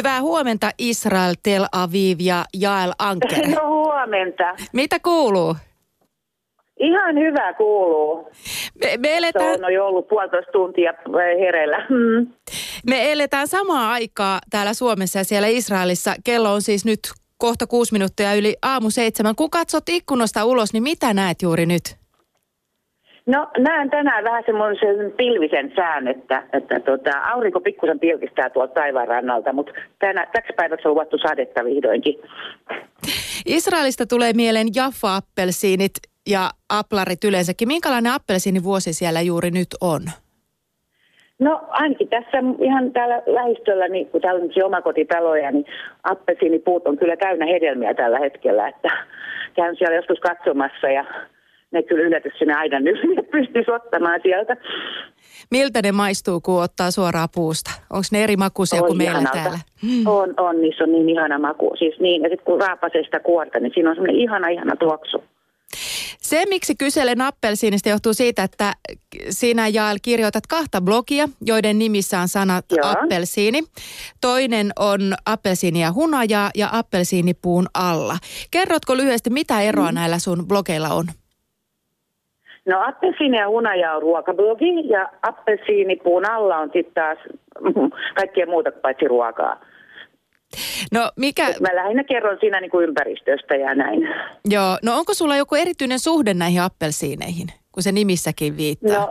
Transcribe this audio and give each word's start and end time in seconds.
Hyvää 0.00 0.20
huomenta 0.20 0.70
Israel, 0.78 1.34
Tel 1.42 1.66
Aviv 1.72 2.16
ja 2.20 2.44
Jael 2.60 2.92
Anker. 2.98 3.38
No 3.60 3.68
huomenta. 3.68 4.54
Mitä 4.72 5.00
kuuluu? 5.00 5.56
Ihan 6.78 7.18
hyvä 7.18 7.52
kuuluu. 7.52 8.28
Me, 8.84 8.96
me, 8.96 9.08
Se 9.08 9.16
eletään, 9.16 9.64
on 9.64 9.74
jo 9.74 9.86
ollut 9.86 10.08
puolitoista 10.08 10.52
tuntia 10.52 10.92
hereillä. 11.40 11.86
Hmm. 11.88 12.32
me 12.86 13.12
eletään 13.12 13.48
samaa 13.48 13.92
aikaa 13.92 14.38
täällä 14.50 14.74
Suomessa 14.74 15.18
ja 15.18 15.24
siellä 15.24 15.48
Israelissa. 15.48 16.14
Kello 16.24 16.52
on 16.52 16.62
siis 16.62 16.84
nyt 16.84 17.00
kohta 17.38 17.66
kuusi 17.66 17.92
minuuttia 17.92 18.34
yli 18.34 18.56
aamu 18.62 18.90
seitsemän. 18.90 19.36
Kun 19.36 19.50
katsot 19.50 19.88
ikkunasta 19.88 20.44
ulos, 20.44 20.72
niin 20.72 20.82
mitä 20.82 21.14
näet 21.14 21.42
juuri 21.42 21.66
nyt? 21.66 21.99
No 23.30 23.48
näen 23.58 23.90
tänään 23.90 24.24
vähän 24.24 24.42
semmoisen 24.46 25.12
pilvisen 25.16 25.72
sään, 25.76 26.08
että, 26.08 26.42
että 26.52 26.80
tota, 26.80 27.10
aurinko 27.18 27.60
pikkusen 27.60 28.00
pilkistää 28.00 28.50
tuolta 28.50 28.74
taivaan 28.74 29.08
rannalta, 29.08 29.52
mutta 29.52 29.72
tänä, 29.98 30.26
täksi 30.32 30.52
päiväksi 30.56 30.88
on 30.88 30.94
luvattu 30.94 31.18
sadetta 31.18 31.64
vihdoinkin. 31.64 32.14
Israelista 33.46 34.06
tulee 34.06 34.32
mieleen 34.32 34.66
Jaffa-appelsiinit 34.76 35.96
ja 36.30 36.50
aplarit 36.68 37.24
yleensäkin. 37.24 37.68
Minkälainen 37.68 38.12
appelsiinivuosi 38.12 38.92
siellä 38.92 39.20
juuri 39.20 39.50
nyt 39.50 39.68
on? 39.80 40.02
No 41.38 41.60
ainakin 41.68 42.08
tässä 42.08 42.38
ihan 42.60 42.92
täällä 42.92 43.22
lähistöllä, 43.26 43.88
niin 43.88 44.08
kun 44.08 44.20
täällä 44.20 44.44
on 44.44 44.64
omakotitaloja, 44.64 45.50
niin 45.50 45.66
appelsiinipuut 46.02 46.86
on 46.86 46.98
kyllä 46.98 47.16
täynnä 47.16 47.46
hedelmiä 47.46 47.94
tällä 47.94 48.18
hetkellä, 48.18 48.68
että 48.68 48.88
käyn 49.56 49.76
siellä 49.76 49.96
joskus 49.96 50.20
katsomassa 50.20 50.88
ja 50.88 51.04
ne 51.72 51.82
kyllä 51.82 52.02
yllätys 52.02 52.32
sinne 52.38 52.54
aidan 52.54 52.86
yli 52.88 53.22
pystyisi 53.32 53.70
ottamaan 53.70 54.20
sieltä. 54.22 54.56
Miltä 55.50 55.82
ne 55.82 55.92
maistuu, 55.92 56.40
kun 56.40 56.62
ottaa 56.62 56.90
suoraan 56.90 57.28
puusta? 57.34 57.70
Onko 57.90 58.06
ne 58.12 58.24
eri 58.24 58.36
makuisia 58.36 58.82
kuin 58.82 58.98
meillä 58.98 59.18
ihanalta. 59.18 59.38
täällä? 59.38 59.58
On, 60.06 60.34
on, 60.36 60.60
niissä 60.60 60.84
on 60.84 60.92
niin 60.92 61.08
ihana 61.08 61.38
maku. 61.38 61.72
Siis 61.78 62.00
niin, 62.00 62.22
ja 62.22 62.28
sitten 62.28 62.44
kun 62.44 62.60
raapasee 62.60 63.04
sitä 63.04 63.20
kuorta, 63.20 63.60
niin 63.60 63.72
siinä 63.74 63.90
on 63.90 63.96
semmoinen 63.96 64.20
ihana, 64.20 64.48
ihana 64.48 64.76
tuoksu. 64.76 65.24
Se, 66.20 66.44
miksi 66.48 66.74
kyselen 66.74 67.20
appelsiinista, 67.20 67.88
johtuu 67.88 68.14
siitä, 68.14 68.42
että 68.42 68.72
sinä 69.30 69.68
Jael 69.68 69.98
kirjoitat 70.02 70.46
kahta 70.46 70.80
blogia, 70.80 71.28
joiden 71.46 71.78
nimissä 71.78 72.20
on 72.20 72.28
sanat 72.28 72.64
Joo. 72.70 72.88
appelsiini. 72.88 73.62
Toinen 74.20 74.72
on 74.78 75.14
appelsiini 75.26 75.82
ja 75.82 75.92
hunajaa 75.92 76.50
ja 76.54 76.68
appelsiinipuun 76.72 77.66
alla. 77.74 78.18
Kerrotko 78.50 78.96
lyhyesti, 78.96 79.30
mitä 79.30 79.60
eroa 79.60 79.92
näillä 79.92 80.18
sun 80.18 80.48
blogeilla 80.48 80.88
on? 80.88 81.04
No 82.66 82.80
appelsiini 82.86 83.38
ja 83.38 83.48
hunaja 83.48 83.94
on 83.94 84.02
ruokablogi 84.02 84.88
ja 84.88 85.08
appelsiinipuun 85.22 86.30
alla 86.30 86.56
on 86.56 86.70
sitten 86.72 86.94
taas 86.94 87.18
kaikkea 88.20 88.46
muuta 88.46 88.72
paitsi 88.82 89.08
ruokaa. 89.08 89.60
No 90.92 91.10
mikä, 91.16 91.42
Mä 91.60 91.68
lähinnä 91.74 92.04
kerron 92.04 92.36
siinä 92.40 92.60
niin 92.60 92.70
kuin 92.70 92.88
ympäristöstä 92.88 93.54
ja 93.56 93.74
näin. 93.74 94.08
joo, 94.50 94.78
no 94.82 94.96
onko 94.98 95.14
sulla 95.14 95.36
joku 95.36 95.54
erityinen 95.54 95.98
suhde 95.98 96.34
näihin 96.34 96.62
appelsiineihin, 96.62 97.46
kun 97.72 97.82
se 97.82 97.92
nimissäkin 97.92 98.56
viittaa? 98.56 99.06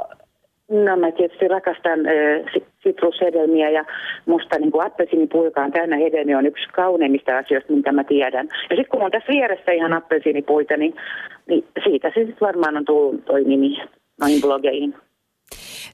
No, 0.69 0.85
no 0.85 0.97
mä 0.97 1.11
tietysti 1.11 1.47
rakastan 1.47 1.99
äh, 2.05 2.13
si- 2.53 2.65
sitrushedelmiä 2.83 3.69
ja 3.69 3.85
musta 4.25 4.59
niin 4.59 4.71
kuin 4.71 4.85
appelsiinipuu, 4.85 5.45
joka 5.45 5.61
on 5.61 5.71
täynnä 5.71 5.97
hedelmiä, 5.97 6.37
on 6.37 6.45
yksi 6.45 6.67
kauneimmista 6.67 7.37
asioista, 7.37 7.73
mitä 7.73 7.91
mä 7.91 8.03
tiedän. 8.03 8.47
Ja 8.69 8.75
sitten 8.75 8.89
kun 8.91 9.01
on 9.01 9.11
tässä 9.11 9.31
vieressä 9.33 9.71
ihan 9.71 9.93
appelsiinipuita, 9.93 10.77
niin, 10.77 10.95
niin 11.49 11.67
siitä 11.83 12.07
se 12.07 12.13
sitten 12.19 12.47
varmaan 12.47 12.77
on 12.77 12.85
tullut 12.85 13.25
toi 13.25 13.43
nimi 13.43 13.77
noihin 14.19 14.41
blogeihin. 14.41 14.95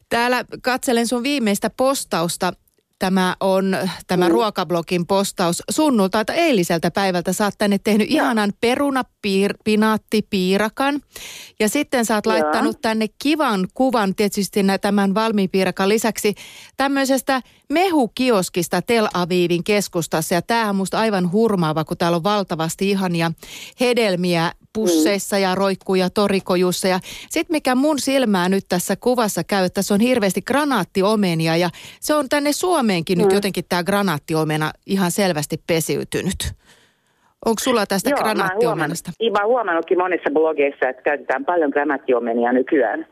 Täällä 0.09 0.45
katselen 0.63 1.07
sun 1.07 1.23
viimeistä 1.23 1.69
postausta. 1.77 2.53
Tämä 2.99 3.35
on 3.39 3.77
tämä 4.07 4.25
Mm. 4.25 4.31
ruokablogin 4.31 5.07
postaus 5.07 5.63
sunnuntaita 5.71 6.33
eiliseltä 6.33 6.91
päivältä. 6.91 7.33
Sä 7.33 7.45
oot 7.45 7.53
tänne 7.57 7.77
tehnyt 7.83 8.11
Joo. 8.11 8.23
ihanan 8.23 8.53
perunapinaattipiirakan. 8.61 11.01
Ja 11.59 11.69
sitten 11.69 12.05
sä 12.05 12.15
oot 12.15 12.25
Joo. 12.25 12.33
laittanut 12.33 12.81
tänne 12.81 13.05
kivan 13.23 13.67
kuvan 13.73 14.15
tietysti 14.15 14.59
tämän 14.81 15.13
valmiin 15.13 15.49
piirakan 15.49 15.89
lisäksi 15.89 16.33
tämmöisestä 16.77 17.41
mehukioskista 17.69 18.81
Tel 18.81 19.07
Avivin 19.13 19.63
keskustassa. 19.63 20.35
Ja 20.35 20.41
tämähän 20.41 20.69
on 20.69 20.75
musta 20.75 20.99
aivan 20.99 21.31
hurmaava, 21.31 21.83
kun 21.83 21.97
täällä 21.97 22.15
on 22.15 22.23
valtavasti 22.23 22.89
ihania 22.89 23.31
hedelmiä 23.79 24.51
pusseissa 24.75 25.37
ja 25.37 25.55
roikkuja 25.55 26.09
torikojussa. 26.09 26.87
Ja 26.87 26.99
sitten 27.29 27.53
mikä 27.55 27.75
mun 27.75 27.99
silmää 27.99 28.49
nyt 28.49 28.63
tässä 28.69 28.95
kuvassa 28.95 29.41
käy, 29.43 29.65
että 29.65 29.73
tässä 29.75 29.93
on 29.93 29.99
hirveästi 29.99 30.41
granaattiomenia 30.41 31.57
ja 31.57 31.69
se 31.99 32.13
on 32.13 32.29
tänne 32.29 32.51
Suomeenkin 32.51 33.17
nyt 33.17 33.31
jotenkin 33.31 33.63
tämä 33.69 33.83
granaattiomena 33.83 34.71
ihan 34.85 35.11
selvästi 35.11 35.57
pesiytynyt. 35.67 36.53
Onko 37.45 37.59
sulla 37.59 37.85
tästä 37.85 38.09
Joo, 38.09 38.19
mä 38.19 38.25
oon 38.27 38.35
granaattiomenosta? 38.35 39.11
huomannut- 39.19 39.41
Mä 39.41 39.47
huomannutkin 39.47 39.97
monissa 39.97 40.29
blogeissa, 40.33 40.89
että 40.89 41.01
käytetään 41.01 41.45
paljon 41.45 41.69
granaattiomenia 41.69 42.51
nykyään. 42.53 43.07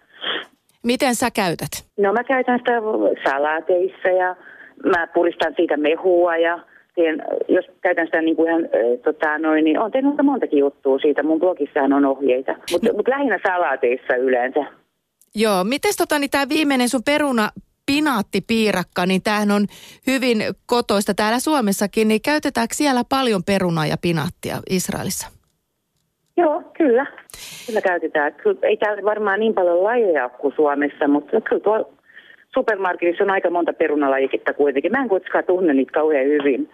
Miten 0.83 1.15
sä 1.15 1.31
käytät? 1.31 1.69
No 1.97 2.13
mä 2.13 2.23
käytän 2.23 2.59
sitä 2.59 2.71
salaateissa 3.29 4.07
ja 4.07 4.35
mä 4.85 5.07
puristan 5.07 5.53
siitä 5.55 5.77
mehua 5.77 6.37
ja 6.37 6.59
teen, 6.95 7.23
jos 7.47 7.65
käytän 7.81 8.07
sitä 8.07 8.21
niin 8.21 8.35
kuin 8.35 8.49
ihan, 8.49 8.63
äh, 8.63 8.69
tota, 9.03 9.37
noin, 9.37 9.63
niin 9.63 9.79
on 9.79 9.91
tehnyt 9.91 10.13
montakin 10.23 10.59
juttua 10.59 10.99
siitä. 10.99 11.23
Mun 11.23 11.39
blogissahan 11.39 11.93
on 11.93 12.05
ohjeita, 12.05 12.55
mutta 12.71 12.93
mut 12.93 13.07
lähinnä 13.07 13.39
salaateissa 13.47 14.15
yleensä. 14.15 14.65
Joo, 15.35 15.63
miten 15.63 15.91
tota, 15.97 16.19
niin 16.19 16.29
tämä 16.29 16.49
viimeinen 16.49 16.89
sun 16.89 17.03
peruna 17.05 17.49
pinaattipiirakka, 17.85 19.05
niin 19.05 19.21
tämähän 19.23 19.51
on 19.51 19.65
hyvin 20.07 20.37
kotoista 20.65 21.13
täällä 21.13 21.39
Suomessakin, 21.39 22.07
niin 22.07 22.21
käytetäänkö 22.21 22.75
siellä 22.75 23.01
paljon 23.09 23.43
perunaa 23.43 23.85
ja 23.85 23.95
pinaattia 24.01 24.55
Israelissa? 24.69 25.27
Joo, 26.37 26.63
kyllä. 26.77 27.05
Kyllä 27.65 27.81
käytetään. 27.81 28.33
Kyllä, 28.33 28.59
ei 28.63 28.77
täällä 28.77 29.03
varmaan 29.03 29.39
niin 29.39 29.53
paljon 29.53 29.83
lajeja 29.83 30.29
kuin 30.29 30.53
Suomessa, 30.55 31.07
mutta 31.07 31.41
kyllä 31.41 31.61
tuolla 31.63 31.89
supermarketissa 32.53 33.23
on 33.23 33.29
aika 33.29 33.49
monta 33.49 33.73
perunalajiketta 33.73 34.53
kuitenkin. 34.53 34.91
Mä 34.91 35.01
en 35.01 35.09
kuitenkaan 35.09 35.43
tunne 35.43 35.73
niitä 35.73 35.91
kauhean 35.91 36.25
hyvin. 36.25 36.69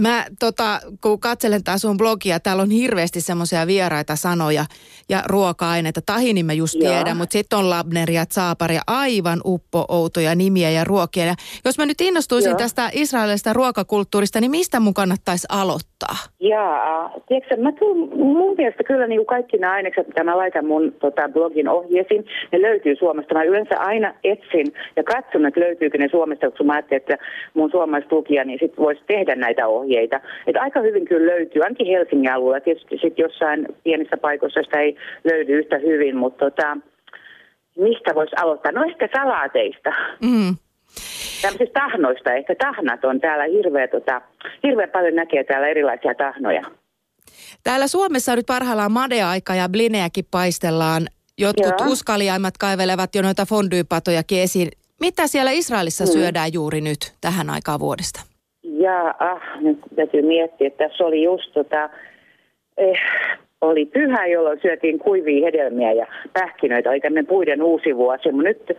Mä 0.00 0.24
tota, 0.40 0.80
kun 1.02 1.20
katselen 1.20 1.64
tää 1.64 1.78
sun 1.78 1.96
blogia, 1.96 2.40
täällä 2.40 2.62
on 2.62 2.70
hirveästi 2.70 3.20
semmoisia 3.20 3.66
vieraita 3.66 4.16
sanoja 4.16 4.64
ja 5.08 5.22
ruoka-aineita. 5.26 6.00
Tahinin 6.06 6.46
mä 6.46 6.52
just 6.52 6.74
Joo. 6.74 6.92
tiedän, 6.92 7.16
mutta 7.16 7.32
sitten 7.32 7.58
on 7.58 7.70
labneria, 7.70 8.26
tsaaparia, 8.26 8.80
aivan 8.86 9.40
uppo-outoja 9.44 10.34
nimiä 10.34 10.70
ja 10.70 10.84
ruokia. 10.84 11.24
Ja 11.24 11.34
jos 11.64 11.78
mä 11.78 11.86
nyt 11.86 12.00
innostuisin 12.00 12.50
Joo. 12.50 12.58
tästä 12.58 12.90
israelista 12.92 13.52
ruokakulttuurista, 13.52 14.40
niin 14.40 14.50
mistä 14.50 14.80
mun 14.80 14.94
kannattaisi 14.94 15.46
aloittaa? 15.50 16.16
Jaa, 16.40 17.12
tiedätkö, 17.28 17.56
mä 17.56 17.72
kyllä, 17.72 18.06
mun 18.16 18.54
mielestä 18.58 18.84
kyllä 18.84 19.06
niin 19.06 19.18
kuin 19.18 19.26
kaikki 19.26 19.56
nämä 19.58 19.72
ainekset, 19.72 20.06
mitä 20.06 20.24
mä 20.24 20.36
laitan 20.36 20.66
mun 20.66 20.92
tota, 21.00 21.28
blogin 21.28 21.68
ohjeisiin, 21.68 22.24
ne 22.52 22.62
löytyy 22.62 22.96
Suomesta. 22.96 23.34
Mä 23.34 23.42
yleensä 23.42 23.78
aina 23.78 24.14
etsin 24.24 24.66
ja 24.96 25.04
katson, 25.04 25.46
että 25.46 25.60
löytyykö 25.60 25.98
ne 25.98 26.08
Suomesta, 26.10 26.50
kun 26.50 26.66
mä 26.66 26.72
ajattelin, 26.72 27.02
että 27.02 27.18
mun 27.54 27.70
suomalaiset 27.70 28.12
lukija, 28.12 28.44
niin 28.44 28.58
sit 28.62 28.78
voisi 28.78 29.02
tehdä 29.06 29.34
näitä 29.34 29.66
ohjeita. 29.66 29.85
Et 30.46 30.56
aika 30.56 30.80
hyvin 30.80 31.04
kyllä 31.04 31.26
löytyy, 31.32 31.62
ainakin 31.62 31.86
Helsingin 31.86 32.32
alueella. 32.32 32.60
Tietysti 32.64 32.98
sit 33.02 33.18
jossain 33.18 33.66
pienissä 33.84 34.16
paikoissa 34.16 34.62
sitä 34.62 34.80
ei 34.80 34.96
löydy 35.24 35.58
yhtä 35.58 35.78
hyvin, 35.78 36.16
mutta 36.16 36.44
tota, 36.50 36.76
mistä 37.78 38.14
voisi 38.14 38.36
aloittaa? 38.42 38.72
No 38.72 38.84
ehkä 38.84 39.08
salaateista. 39.16 39.90
Mm. 40.22 40.56
Tämmöisistä 41.42 41.80
tahnoista, 41.80 42.32
ehkä 42.32 42.54
tahnat 42.54 43.04
on 43.04 43.20
täällä 43.20 43.44
hirveä, 43.44 43.88
tota, 43.88 44.20
hirveän 44.62 44.90
paljon 44.90 45.14
näkee 45.14 45.44
täällä 45.44 45.68
erilaisia 45.68 46.14
tahnoja. 46.14 46.62
Täällä 47.64 47.86
Suomessa 47.86 48.32
on 48.32 48.38
nyt 48.38 48.46
parhaillaan 48.46 48.92
madeaika 48.92 49.54
ja 49.54 49.68
blinejäkin 49.68 50.24
paistellaan. 50.30 51.06
Jotkut 51.38 51.80
Joo. 51.80 51.88
uskaliaimmat 51.90 52.58
kaivelevat 52.58 53.14
jo 53.14 53.22
noita 53.22 53.46
fondyypatojakin 53.46 54.42
esiin. 54.42 54.68
Mitä 55.00 55.26
siellä 55.26 55.50
Israelissa 55.50 56.04
Mm. 56.04 56.10
syödään 56.10 56.52
juuri 56.52 56.80
nyt 56.80 57.14
tähän 57.20 57.50
aikaan 57.50 57.80
vuodesta? 57.80 58.20
Ja 58.78 59.14
ah, 59.18 59.60
nyt 59.60 59.78
täytyy 59.96 60.22
miettiä, 60.22 60.66
että 60.66 60.88
tässä 60.88 61.04
oli 61.04 61.22
just 61.22 61.52
tota, 61.52 61.90
eh, 62.76 63.00
oli 63.60 63.86
pyhä, 63.86 64.26
jolloin 64.26 64.60
syötiin 64.62 64.98
kuivia 64.98 65.46
hedelmiä 65.46 65.92
ja 65.92 66.06
pähkinöitä, 66.32 66.90
oli 66.90 67.00
tämmöinen 67.00 67.26
puiden 67.26 67.62
uusi 67.62 67.96
vuosi, 67.96 68.32
mutta 68.32 68.48
nyt 68.48 68.78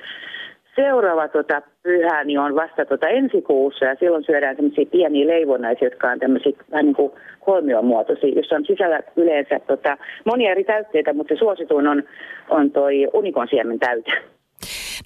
seuraava 0.76 1.28
tota, 1.28 1.62
pyhä 1.84 2.24
niin 2.24 2.40
on 2.40 2.56
vasta 2.56 2.86
tota 2.86 3.08
ensi 3.08 3.42
kuussa. 3.42 3.86
Ja 3.86 3.96
silloin 4.00 4.24
syödään 4.24 4.56
tämmöisiä 4.56 4.86
pieniä 4.92 5.28
leivonnaisia, 5.28 5.86
jotka 5.88 6.12
on 6.12 6.20
tämmöisiä 6.20 6.52
vähän 6.72 6.86
niin 6.86 6.96
kuin 6.96 7.12
kolmiomuotoisia, 7.40 8.36
jossa 8.36 8.56
on 8.56 8.66
sisällä 8.66 9.00
yleensä 9.16 9.60
tota, 9.68 9.98
monia 10.26 10.52
eri 10.52 10.64
täytteitä, 10.64 11.14
mutta 11.14 11.34
se 11.34 11.40
suosituin 11.40 11.88
on, 11.88 12.04
on 12.50 12.72
toi 12.72 13.08
unikonsiemen 13.14 13.80
täyte. 13.80 14.12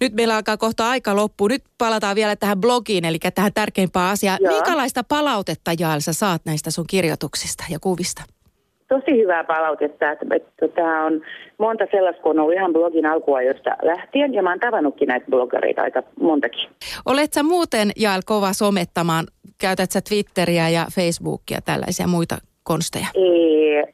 Nyt 0.01 0.13
meillä 0.13 0.35
alkaa 0.35 0.57
kohta 0.57 0.89
aika 0.89 1.15
loppua. 1.15 1.47
Nyt 1.47 1.63
palataan 1.77 2.15
vielä 2.15 2.35
tähän 2.35 2.61
blogiin, 2.61 3.05
eli 3.05 3.17
tähän 3.35 3.53
tärkeimpään 3.53 4.11
asiaan. 4.11 4.39
Joo. 4.41 4.53
Minkälaista 4.53 5.03
palautetta 5.03 5.71
Jael 5.79 5.99
sä 5.99 6.13
saat 6.13 6.41
näistä 6.45 6.71
sun 6.71 6.85
kirjoituksista 6.87 7.63
ja 7.69 7.79
kuvista? 7.79 8.23
tosi 8.91 9.17
hyvää 9.21 9.43
palautetta. 9.43 10.11
Että, 10.11 10.25
että 10.35 10.67
tämä 10.67 11.05
on 11.05 11.21
monta 11.57 11.85
sellaista, 11.91 12.21
kun 12.21 12.31
on 12.31 12.39
ollut 12.39 12.55
ihan 12.55 12.73
blogin 12.73 13.05
alkuajoista 13.05 13.69
lähtien, 13.83 14.33
ja 14.33 14.43
mä 14.43 14.49
oon 14.49 14.59
tavannutkin 14.59 15.07
näitä 15.07 15.25
bloggereita 15.29 15.81
aika 15.81 16.03
montakin. 16.19 16.69
Olet 17.05 17.33
sä 17.33 17.43
muuten, 17.43 17.91
Jael, 17.95 18.21
kova 18.25 18.53
somettamaan? 18.53 19.25
Käytät 19.61 19.91
sä 19.91 19.99
Twitteriä 20.09 20.69
ja 20.69 20.85
Facebookia, 20.95 21.59
tällaisia 21.65 22.07
muita 22.07 22.37
konsteja? 22.63 23.07
Ee, 23.15 23.93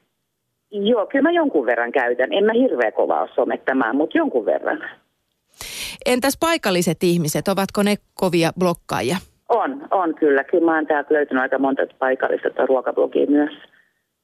joo, 0.72 1.06
kyllä 1.06 1.24
mä 1.24 1.32
jonkun 1.32 1.66
verran 1.66 1.92
käytän. 1.92 2.34
En 2.34 2.44
mä 2.44 2.54
hirveä 2.54 2.92
kovaa 2.92 3.22
ole 3.22 3.30
somettamaan, 3.36 3.96
mutta 3.96 4.18
jonkun 4.18 4.46
verran. 4.46 4.90
Entäs 6.08 6.38
paikalliset 6.40 7.04
ihmiset, 7.04 7.48
ovatko 7.48 7.84
ne 7.84 7.96
kovia 8.14 8.52
blokkaajia? 8.60 9.18
On, 9.50 9.88
on 9.92 10.16
kyllä. 10.16 10.44
Kyllä 10.44 10.66
mä 10.66 10.76
oon 10.76 10.88
täältä 10.88 11.14
löytänyt 11.14 11.42
aika 11.42 11.60
monta 11.60 11.82
paikallista 12.00 12.66
ruokablogia 12.66 13.28
myös. 13.28 13.52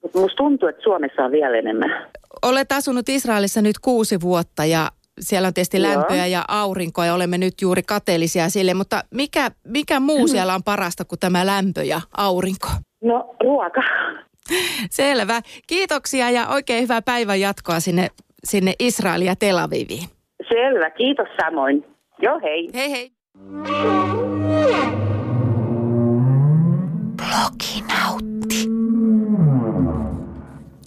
Mutta 0.02 0.20
musta 0.20 0.36
tuntuu, 0.36 0.70
että 0.70 0.84
Suomessa 0.84 1.26
on 1.26 1.32
vielä 1.32 1.58
enemmän. 1.58 2.08
Olet 2.42 2.72
asunut 2.72 3.10
Israelissa 3.10 3.62
nyt 3.62 3.80
kuusi 3.80 4.22
vuotta 4.22 4.66
ja 4.66 4.90
siellä 5.20 5.48
on 5.48 5.54
tietysti 5.54 5.82
Joo. 5.82 5.92
lämpöä 5.92 6.28
ja 6.28 6.46
aurinkoa 6.48 7.06
ja 7.06 7.14
olemme 7.14 7.38
nyt 7.38 7.54
juuri 7.62 7.82
kateellisia 7.84 8.50
sille, 8.50 8.74
mutta 8.74 9.04
mikä, 9.12 9.52
mikä 9.68 10.00
muu 10.00 10.28
siellä 10.28 10.56
on 10.56 10.64
parasta 10.64 11.06
kuin 11.06 11.20
tämä 11.20 11.46
lämpö 11.46 11.84
ja 11.84 12.02
aurinko? 12.18 12.68
No, 13.04 13.36
ruoka. 13.44 13.82
Selvä. 14.90 15.42
Kiitoksia 15.68 16.30
ja 16.30 16.48
oikein 16.48 16.84
hyvää 16.84 17.02
päivän 17.02 17.40
jatkoa 17.40 17.80
sinne, 17.80 18.08
sinne 18.44 18.74
Israeliin 18.80 19.28
ja 19.28 19.36
Tel 19.36 19.58
Aviviin. 19.58 20.10
Selvä, 20.54 20.90
kiitos 20.90 21.28
samoin. 21.42 21.86
Joo, 22.22 22.40
hei. 22.44 22.70
Hei 22.74 22.92
hei. 22.92 23.12
Bloginaut. 27.18 28.33